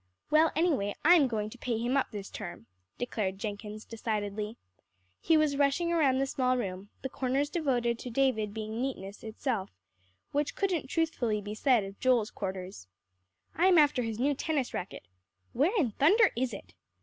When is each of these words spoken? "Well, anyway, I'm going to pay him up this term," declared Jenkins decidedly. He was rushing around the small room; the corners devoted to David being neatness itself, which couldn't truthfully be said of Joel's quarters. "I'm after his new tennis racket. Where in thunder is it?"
"Well, 0.31 0.51
anyway, 0.55 0.95
I'm 1.05 1.27
going 1.27 1.51
to 1.51 1.59
pay 1.59 1.77
him 1.77 1.95
up 1.95 2.09
this 2.09 2.31
term," 2.31 2.65
declared 2.97 3.37
Jenkins 3.37 3.85
decidedly. 3.85 4.57
He 5.19 5.37
was 5.37 5.57
rushing 5.57 5.93
around 5.93 6.17
the 6.17 6.25
small 6.25 6.57
room; 6.57 6.89
the 7.03 7.07
corners 7.07 7.51
devoted 7.51 7.99
to 7.99 8.09
David 8.09 8.51
being 8.51 8.81
neatness 8.81 9.23
itself, 9.23 9.69
which 10.31 10.55
couldn't 10.55 10.87
truthfully 10.87 11.39
be 11.39 11.53
said 11.53 11.83
of 11.83 11.99
Joel's 11.99 12.31
quarters. 12.31 12.87
"I'm 13.53 13.77
after 13.77 14.01
his 14.01 14.17
new 14.17 14.33
tennis 14.33 14.73
racket. 14.73 15.03
Where 15.53 15.71
in 15.77 15.91
thunder 15.91 16.31
is 16.35 16.51
it?" 16.51 16.73